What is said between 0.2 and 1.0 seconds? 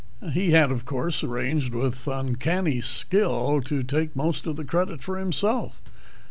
He had, of